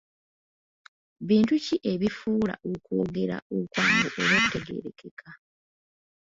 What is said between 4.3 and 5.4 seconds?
okutegeerekeka?